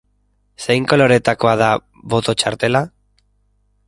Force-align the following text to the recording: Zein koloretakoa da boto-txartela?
Zein 0.65 0.85
koloretakoa 0.93 1.53
da 1.63 1.67
boto-txartela? 2.15 2.85